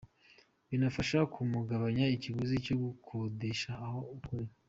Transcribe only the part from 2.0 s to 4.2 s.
ikiguzi cyo gukodesha aho